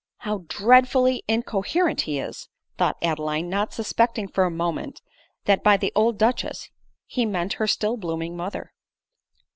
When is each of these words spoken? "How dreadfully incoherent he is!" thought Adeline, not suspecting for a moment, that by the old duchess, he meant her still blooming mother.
"How 0.27 0.45
dreadfully 0.47 1.23
incoherent 1.27 2.01
he 2.09 2.17
is!" 2.17 2.49
thought 2.79 2.97
Adeline, 3.03 3.49
not 3.49 3.71
suspecting 3.71 4.27
for 4.27 4.45
a 4.45 4.49
moment, 4.49 4.99
that 5.45 5.63
by 5.63 5.77
the 5.77 5.91
old 5.95 6.17
duchess, 6.17 6.71
he 7.05 7.23
meant 7.23 7.53
her 7.61 7.67
still 7.67 7.97
blooming 7.97 8.35
mother. 8.35 8.73